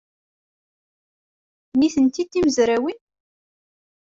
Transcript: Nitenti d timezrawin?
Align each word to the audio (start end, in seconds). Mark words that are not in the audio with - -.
Nitenti 1.77 2.23
d 2.27 2.27
timezrawin? 2.31 2.99